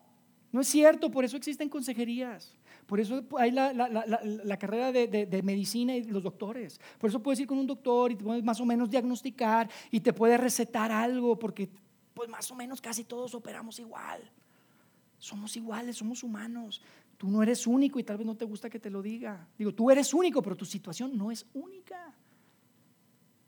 [0.52, 2.54] no es cierto, por eso existen consejerías.
[2.84, 6.78] Por eso hay la, carrera de, medicina y los doctores.
[6.98, 10.00] Por eso puedes ir con un doctor y te puedes más o menos diagnosticar y
[10.00, 11.70] te puede recetar algo, porque
[12.12, 14.20] pues más o menos casi todos operamos igual.
[15.18, 16.82] Somos iguales, somos humanos.
[17.24, 19.48] Tú no eres único y tal vez no te gusta que te lo diga.
[19.56, 22.14] Digo, tú eres único, pero tu situación no es única.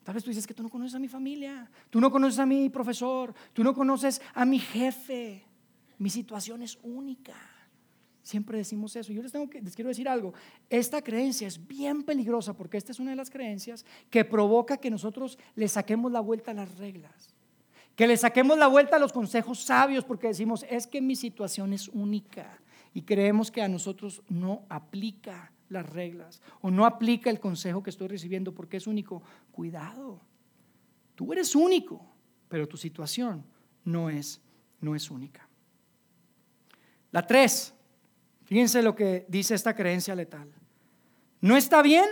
[0.03, 2.47] Tal vez tú dices que tú no conoces a mi familia, tú no conoces a
[2.47, 5.45] mi profesor, tú no conoces a mi jefe.
[5.99, 7.35] Mi situación es única.
[8.23, 9.13] Siempre decimos eso.
[9.13, 10.33] Yo les, tengo que, les quiero decir algo.
[10.71, 14.91] Esta creencia es bien peligrosa porque esta es una de las creencias que provoca que
[14.91, 17.35] nosotros le saquemos la vuelta a las reglas.
[17.95, 21.75] Que le saquemos la vuelta a los consejos sabios porque decimos, es que mi situación
[21.75, 22.59] es única
[22.97, 27.91] y creemos que a nosotros no aplica las reglas o no aplica el consejo que
[27.91, 29.23] estoy recibiendo porque es único.
[29.53, 30.19] Cuidado,
[31.15, 32.01] tú eres único,
[32.49, 33.45] pero tu situación
[33.85, 34.41] no es,
[34.81, 35.47] no es única.
[37.13, 37.75] La tres,
[38.45, 40.51] fíjense lo que dice esta creencia letal.
[41.43, 42.09] No está bien,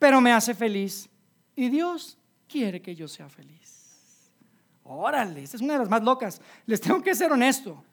[0.00, 1.08] pero me hace feliz.
[1.54, 2.18] Y Dios
[2.48, 4.32] quiere que yo sea feliz.
[4.82, 6.42] Órale, esta es una de las más locas.
[6.66, 7.84] Les tengo que ser honesto.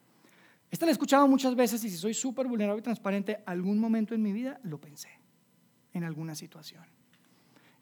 [0.72, 4.16] Esta la he escuchado muchas veces y si soy súper vulnerable y transparente, algún momento
[4.16, 5.10] en mi vida lo pensé,
[5.92, 6.86] en alguna situación.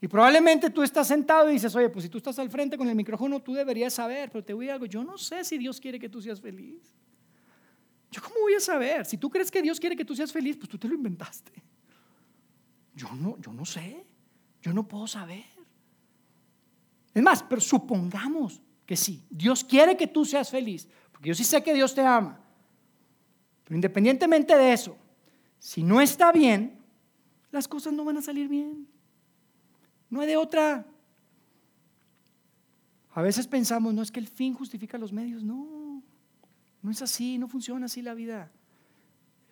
[0.02, 2.89] Y probablemente tú estás sentado y dices, oye, pues si tú estás al frente con
[2.89, 5.80] el micrófono, tú deberías saber, pero te voy a algo, yo no sé si Dios
[5.80, 6.95] quiere que tú seas feliz.
[8.10, 9.06] ¿Yo cómo voy a saber?
[9.06, 11.52] Si tú crees que Dios quiere que tú seas feliz, pues tú te lo inventaste.
[12.95, 14.04] Yo no, yo no sé,
[14.63, 15.45] yo no puedo saber.
[17.13, 21.43] Es más, pero supongamos que sí, Dios quiere que tú seas feliz, porque yo sí
[21.43, 22.48] sé que Dios te ama.
[23.69, 24.97] Pero independientemente de eso,
[25.60, 26.79] si no está bien,
[27.51, 28.88] las cosas no van a salir bien.
[30.10, 30.88] No hay de otra.
[33.12, 35.43] A veces pensamos, no es que el fin justifica los medios.
[35.43, 36.01] No,
[36.82, 38.51] no es así, no funciona así la vida.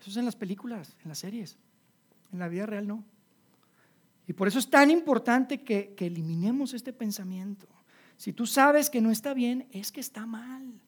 [0.02, 1.60] Eso es en las películas, en las series.
[2.34, 3.04] En la vida real no.
[4.26, 7.68] Y por eso es tan importante que, que eliminemos este pensamiento.
[8.18, 10.82] Si tú sabes que no está bien, es que está mal.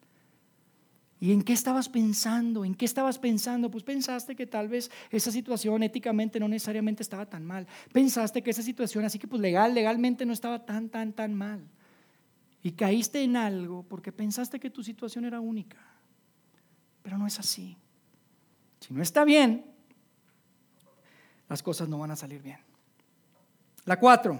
[1.22, 2.64] ¿Y en qué estabas pensando?
[2.64, 3.70] ¿En qué estabas pensando?
[3.70, 7.68] Pues pensaste que tal vez esa situación éticamente no necesariamente estaba tan mal.
[7.92, 11.68] Pensaste que esa situación, así que pues legal, legalmente no estaba tan, tan, tan mal.
[12.64, 15.78] Y caíste en algo porque pensaste que tu situación era única.
[17.02, 17.76] Pero no es así.
[18.80, 19.66] Si no está bien,
[21.50, 22.60] las cosas no van a salir bien.
[23.84, 24.40] La cuatro,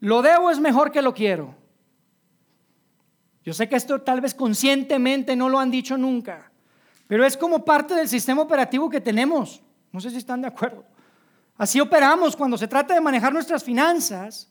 [0.00, 1.54] lo debo es mejor que lo quiero.
[3.44, 6.50] Yo sé que esto tal vez conscientemente no lo han dicho nunca,
[7.06, 9.60] pero es como parte del sistema operativo que tenemos.
[9.92, 10.84] No sé si están de acuerdo.
[11.56, 14.50] Así operamos cuando se trata de manejar nuestras finanzas.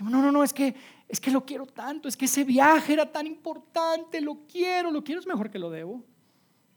[0.00, 0.74] no, no, no, es que,
[1.08, 5.02] es que lo quiero tanto, es que ese viaje era tan importante, lo quiero, lo
[5.02, 6.02] quiero es mejor que lo debo.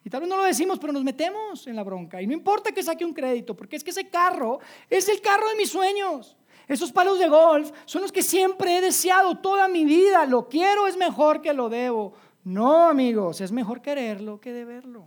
[0.03, 2.21] Y tal vez no lo decimos, pero nos metemos en la bronca.
[2.21, 5.47] Y no importa que saque un crédito, porque es que ese carro es el carro
[5.49, 6.35] de mis sueños.
[6.67, 10.25] Esos palos de golf son los que siempre he deseado toda mi vida.
[10.25, 12.13] Lo quiero es mejor que lo debo.
[12.43, 15.05] No, amigos, es mejor quererlo que deberlo.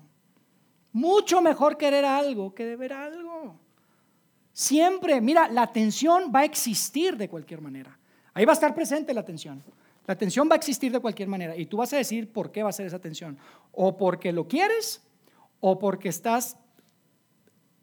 [0.92, 3.57] Mucho mejor querer algo que deber algo.
[4.53, 7.97] Siempre, mira, la atención va a existir de cualquier manera.
[8.35, 9.62] Ahí va a estar presente la atención.
[10.07, 12.62] La atención va a existir de cualquier manera y tú vas a decir por qué
[12.62, 13.38] va a ser esa atención.
[13.73, 15.03] O porque lo quieres
[15.61, 16.57] o porque estás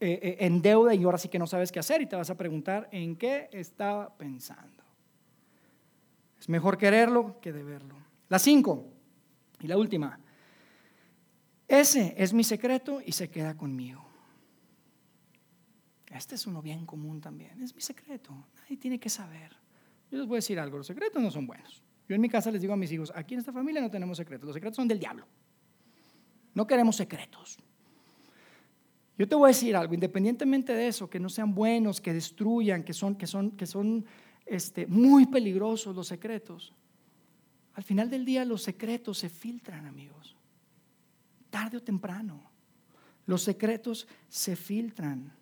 [0.05, 2.29] eh, eh, en deuda y ahora sí que no sabes qué hacer y te vas
[2.29, 4.83] a preguntar en qué estaba pensando.
[6.39, 7.95] Es mejor quererlo que deberlo.
[8.29, 8.85] La cinco
[9.59, 10.19] y la última.
[11.67, 14.05] Ese es mi secreto y se queda conmigo.
[16.05, 17.61] Este es uno bien común también.
[17.63, 18.31] Es mi secreto.
[18.61, 19.51] Nadie tiene que saber.
[20.11, 20.77] Yo les voy a decir algo.
[20.77, 21.83] Los secretos no son buenos.
[22.07, 24.17] Yo en mi casa les digo a mis hijos, aquí en esta familia no tenemos
[24.17, 24.45] secretos.
[24.45, 25.27] Los secretos son del diablo.
[26.53, 27.57] No queremos secretos.
[29.17, 32.83] Yo te voy a decir algo, independientemente de eso, que no sean buenos, que destruyan,
[32.83, 34.05] que son, que son, que son
[34.45, 36.73] este, muy peligrosos los secretos.
[37.73, 40.35] Al final del día los secretos se filtran, amigos.
[41.49, 42.43] Tarde o temprano.
[43.25, 45.33] Los secretos se filtran.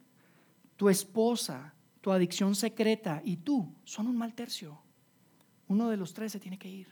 [0.75, 4.79] Tu esposa, tu adicción secreta y tú son un mal tercio.
[5.67, 6.87] Uno de los tres se tiene que ir.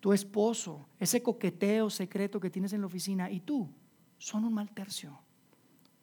[0.00, 3.68] Tu esposo, ese coqueteo secreto que tienes en la oficina y tú
[4.18, 5.18] son un mal tercio.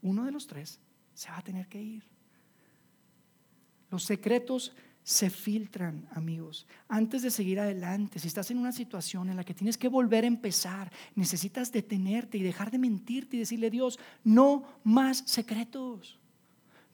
[0.01, 0.79] Uno de los tres
[1.13, 2.03] se va a tener que ir.
[3.91, 4.73] Los secretos
[5.03, 6.65] se filtran, amigos.
[6.87, 10.23] Antes de seguir adelante, si estás en una situación en la que tienes que volver
[10.23, 16.19] a empezar, necesitas detenerte y dejar de mentirte y decirle, Dios, no más secretos.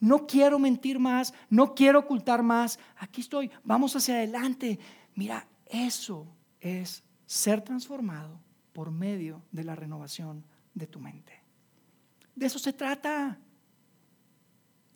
[0.01, 2.79] No quiero mentir más, no quiero ocultar más.
[2.97, 4.77] Aquí estoy, vamos hacia adelante.
[5.15, 6.27] Mira, eso
[6.59, 8.41] es ser transformado
[8.73, 11.41] por medio de la renovación de tu mente.
[12.35, 13.37] De eso se trata.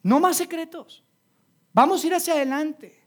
[0.03, 1.03] No más secretos.
[1.73, 3.03] Vamos a ir hacia adelante.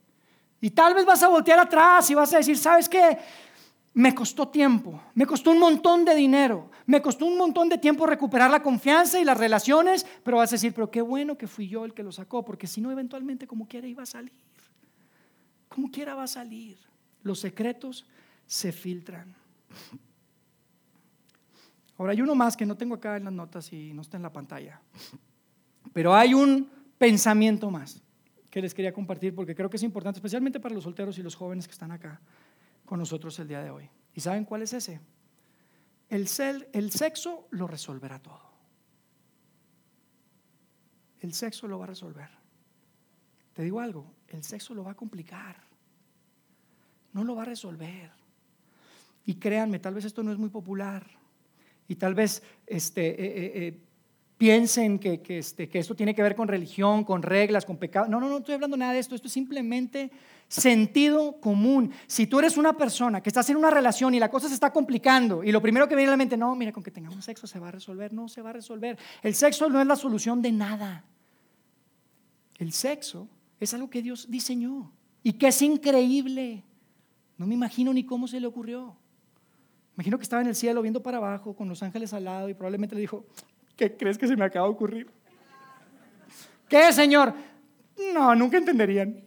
[0.61, 3.19] Y tal vez vas a voltear atrás y vas a decir, ¿sabes qué?
[3.95, 8.07] Me costó tiempo, me costó un montón de dinero, me costó un montón de tiempo
[8.07, 11.69] recuperar la confianza y las relaciones, pero vas a decir, pero qué bueno que fui
[11.69, 14.33] yo el que lo sacó, porque si no, eventualmente como quiera iba a salir.
[15.69, 16.79] Como quiera va a salir.
[17.23, 18.07] Los secretos
[18.47, 19.35] se filtran.
[21.99, 24.23] Ahora hay uno más que no tengo acá en las notas y no está en
[24.23, 24.81] la pantalla,
[25.93, 28.01] pero hay un pensamiento más
[28.51, 31.35] que les quería compartir porque creo que es importante, especialmente para los solteros y los
[31.35, 32.21] jóvenes que están acá
[32.85, 33.91] con nosotros el día de hoy.
[34.15, 35.01] ¿Y saben cuál es ese?
[36.09, 36.27] El,
[36.73, 38.49] el sexo lo resolverá todo.
[41.21, 42.31] El sexo lo va a resolver.
[43.53, 45.57] Te digo algo, el sexo lo va a complicar.
[47.13, 48.13] No lo va a resolver.
[49.27, 51.05] Y créanme, tal vez esto no es muy popular.
[51.89, 53.81] Y tal vez este, eh, eh, eh,
[54.37, 58.07] piensen que, este, que esto tiene que ver con religión, con reglas, con pecado.
[58.09, 59.15] No, no, no estoy hablando nada de esto.
[59.15, 60.11] Esto es simplemente
[60.47, 61.91] sentido común.
[62.07, 64.73] Si tú eres una persona que estás en una relación y la cosa se está
[64.73, 67.47] complicando y lo primero que viene a la mente, no, mira, con que tengamos sexo
[67.47, 68.13] se va a resolver.
[68.13, 68.99] No se va a resolver.
[69.23, 71.05] El sexo no es la solución de nada.
[72.59, 76.65] El sexo es algo que Dios diseñó y que es increíble.
[77.39, 78.97] No me imagino ni cómo se le ocurrió.
[79.99, 82.55] Imagino que estaba en el cielo viendo para abajo con los ángeles al lado y
[82.55, 83.27] probablemente le dijo,
[83.75, 85.11] ¿Qué crees que se me acaba de ocurrir?
[86.69, 87.35] ¿Qué, Señor?
[88.15, 89.21] No, nunca entenderían.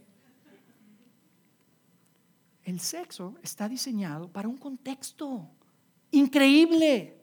[2.64, 5.46] El sexo está diseñado para un contexto
[6.12, 7.18] increíble.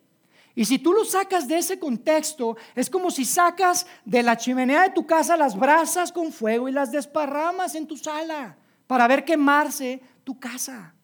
[0.54, 4.82] Y si tú lo sacas de ese contexto, es como si sacas de la chimenea
[4.82, 9.24] de tu casa las brasas con fuego y las desparramas en tu sala para ver
[9.24, 10.94] quemarse tu casa.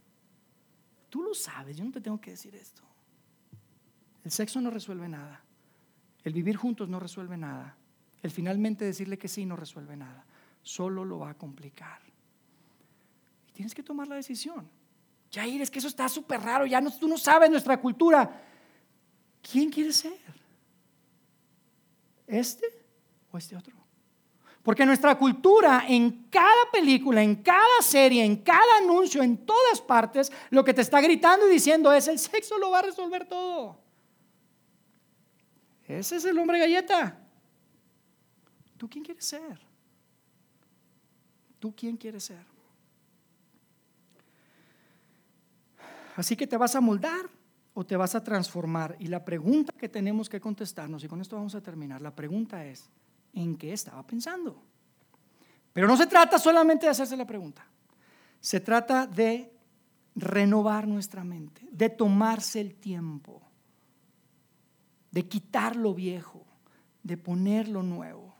[1.15, 2.83] Tú lo sabes, yo no te tengo que decir esto.
[4.25, 5.45] El sexo no resuelve nada.
[6.25, 7.77] El vivir juntos no resuelve nada.
[8.21, 10.27] El finalmente decirle que sí no resuelve nada.
[10.61, 12.01] Solo lo va a complicar.
[13.49, 14.69] Y tienes que tomar la decisión.
[15.33, 16.67] Jair, es que eso está súper raro.
[16.67, 18.45] Ya no, tú no sabes nuestra cultura.
[19.41, 20.19] ¿Quién quiere ser?
[22.27, 22.67] ¿Este
[23.31, 23.84] o este otro?
[24.65, 30.33] Porque nuestra cultura en cada película, en cada serie, en cada anuncio, en todas partes,
[30.49, 33.79] lo que te está gritando y diciendo es el sexo lo va a resolver todo.
[35.87, 37.21] Ese es el hombre galleta.
[38.79, 39.61] ¿Tú quién quieres ser?
[41.61, 42.45] ¿Tú quién quieres ser?
[46.17, 47.29] Así que te vas a moldar
[47.75, 48.97] o te vas a transformar.
[48.99, 52.65] Y la pregunta que tenemos que contestarnos, y con esto vamos a terminar, la pregunta
[52.65, 52.89] es,
[53.35, 54.63] ¿en qué estaba pensando?
[55.73, 57.67] Pero no se trata solamente de hacerse la pregunta,
[58.41, 59.53] se trata de
[60.15, 63.43] renovar nuestra mente, de tomarse el tiempo
[65.15, 66.45] de quitar lo viejo,
[67.05, 68.35] de poner lo nuevo,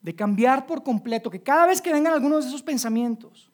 [0.00, 3.50] de cambiar por completo, que cada vez que vengan algunos de esos pensamientos,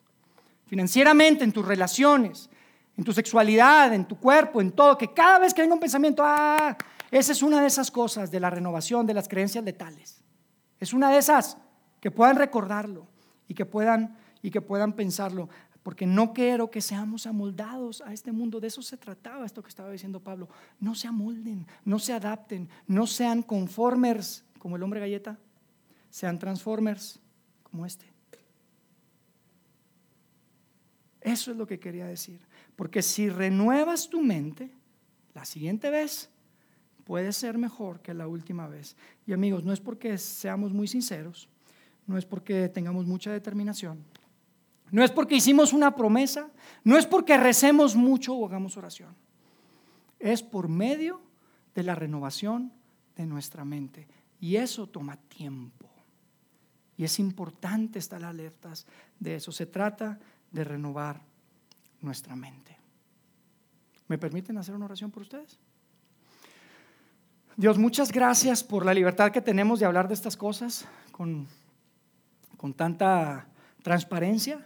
[0.67, 2.49] financieramente, en tus relaciones,
[2.95, 6.23] en tu sexualidad, en tu cuerpo, en todo, que cada vez que venga un pensamiento,
[6.25, 6.77] ah,
[7.11, 10.21] esa es una de esas cosas de la renovación de las creencias letales.
[10.79, 11.57] Es una de esas
[11.99, 13.07] que puedan recordarlo
[13.47, 15.49] y que puedan y que puedan pensarlo
[15.87, 18.59] porque no quiero que seamos amoldados a este mundo.
[18.59, 20.49] De eso se trataba esto que estaba diciendo Pablo.
[20.81, 25.39] No se amolden, no se adapten, no sean conformers como el hombre galleta,
[26.09, 27.21] sean transformers
[27.63, 28.05] como este.
[31.21, 32.41] Eso es lo que quería decir.
[32.75, 34.69] Porque si renuevas tu mente,
[35.33, 36.29] la siguiente vez
[37.07, 38.97] puede ser mejor que la última vez.
[39.25, 41.47] Y amigos, no es porque seamos muy sinceros,
[42.05, 44.03] no es porque tengamos mucha determinación,
[44.91, 46.49] no es porque hicimos una promesa,
[46.83, 49.15] no es porque recemos mucho o hagamos oración.
[50.19, 51.21] Es por medio
[51.73, 52.73] de la renovación
[53.15, 54.05] de nuestra mente.
[54.41, 55.89] Y eso toma tiempo.
[56.97, 58.85] Y es importante estar alertas
[59.17, 59.53] de eso.
[59.53, 60.19] Se trata
[60.51, 61.21] de renovar
[62.01, 62.77] nuestra mente.
[64.09, 65.57] ¿Me permiten hacer una oración por ustedes?
[67.59, 71.47] Dios, muchas gracias por la libertad que tenemos de hablar de estas cosas con,
[72.55, 73.47] con tanta
[73.81, 74.63] transparencia.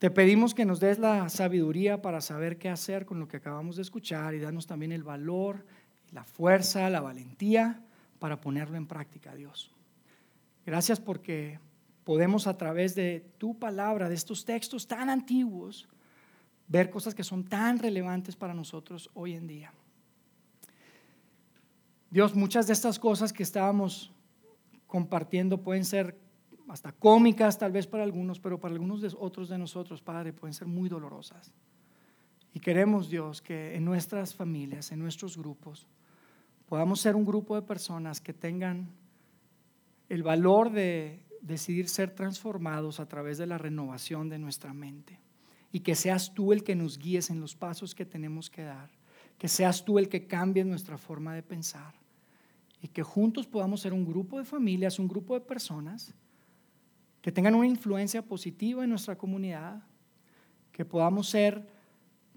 [0.00, 3.76] Te pedimos que nos des la sabiduría para saber qué hacer con lo que acabamos
[3.76, 5.64] de escuchar y darnos también el valor,
[6.10, 7.80] la fuerza, la valentía
[8.18, 9.70] para ponerlo en práctica, Dios.
[10.66, 11.60] Gracias porque
[12.02, 15.88] podemos a través de tu palabra, de estos textos tan antiguos,
[16.66, 19.72] ver cosas que son tan relevantes para nosotros hoy en día.
[22.10, 24.12] Dios, muchas de estas cosas que estábamos
[24.86, 26.18] compartiendo pueden ser
[26.68, 30.54] hasta cómicas tal vez para algunos, pero para algunos de otros de nosotros, Padre, pueden
[30.54, 31.52] ser muy dolorosas.
[32.54, 35.86] Y queremos, Dios, que en nuestras familias, en nuestros grupos,
[36.66, 38.88] podamos ser un grupo de personas que tengan
[40.08, 45.20] el valor de decidir ser transformados a través de la renovación de nuestra mente.
[45.70, 48.90] Y que seas tú el que nos guíes en los pasos que tenemos que dar.
[49.36, 51.97] Que seas tú el que cambie nuestra forma de pensar.
[52.80, 56.14] Y que juntos podamos ser un grupo de familias, un grupo de personas
[57.20, 59.82] que tengan una influencia positiva en nuestra comunidad.
[60.72, 61.66] Que podamos ser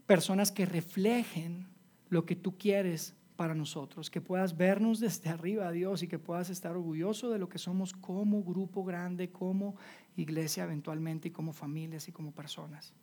[0.06, 1.68] personas que reflejen
[2.10, 6.52] lo que tú quieres para nosotros, que puedas vernos desde arriba, Dios, y que puedas
[6.52, 9.76] estar orgulloso de lo que somos como grupo grande, como
[10.16, 12.94] iglesia eventualmente, y como familias y como personas.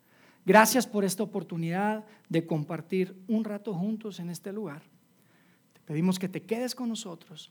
[0.47, 4.83] Gracias por esta oportunidad de compartir un rato juntos en este lugar.
[5.89, 7.51] Pedimos que te quedes con nosotros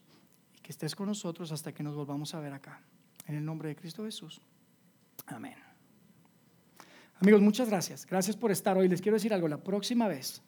[0.55, 2.83] y que estés con nosotros hasta que nos volvamos a ver acá.
[3.25, 4.39] En el nombre de Cristo Jesús.
[5.25, 5.55] Amén.
[7.19, 8.05] Amigos, muchas gracias.
[8.05, 8.87] Gracias por estar hoy.
[8.87, 9.47] Les quiero decir algo.
[9.47, 10.43] La próxima vez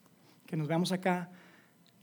[0.46, 1.32] que nos veamos acá,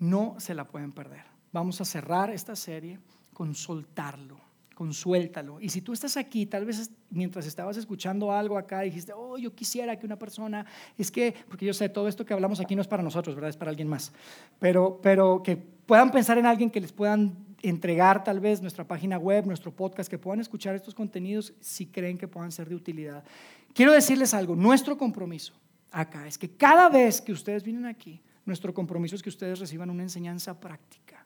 [0.00, 1.22] no se la pueden perder.
[1.52, 2.98] Vamos a cerrar esta serie
[3.32, 4.40] con soltarlo,
[4.74, 5.60] con suéltalo.
[5.60, 9.54] Y si tú estás aquí, tal vez mientras estabas escuchando algo acá, dijiste, oh, yo
[9.54, 10.66] quisiera que una persona,
[10.98, 13.50] es que, porque yo sé, todo esto que hablamos aquí no es para nosotros, ¿verdad?
[13.50, 14.12] Es para alguien más.
[14.58, 19.18] Pero, pero que puedan pensar en alguien que les puedan entregar tal vez nuestra página
[19.18, 23.24] web, nuestro podcast, que puedan escuchar estos contenidos si creen que puedan ser de utilidad.
[23.72, 25.54] Quiero decirles algo, nuestro compromiso
[25.90, 29.90] acá es que cada vez que ustedes vienen aquí, nuestro compromiso es que ustedes reciban
[29.90, 31.24] una enseñanza práctica,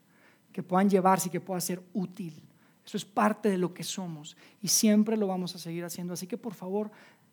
[0.53, 2.43] que puedan llevarse y que pueda ser útil.
[2.85, 6.15] Eso es parte de lo que somos y siempre lo vamos a seguir haciendo.
[6.15, 6.91] Así que por favor,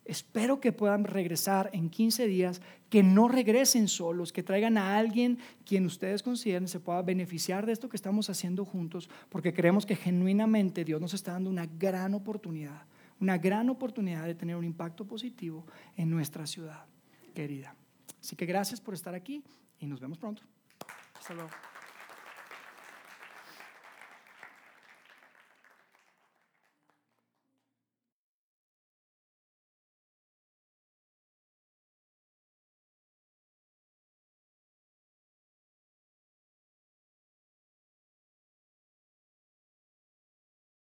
[0.07, 5.37] espero que puedan regresar en 15 días, que no regresen solos, que traigan a alguien
[5.65, 9.95] quien ustedes consideren se pueda beneficiar de esto que estamos haciendo juntos, porque creemos que
[9.95, 12.83] genuinamente Dios nos está dando una gran oportunidad,
[13.19, 16.85] una gran oportunidad de tener un impacto positivo en nuestra ciudad
[17.35, 17.75] querida.
[18.19, 19.43] Así que gracias por estar aquí
[19.79, 20.41] y nos vemos pronto.
[21.19, 21.49] Hasta luego.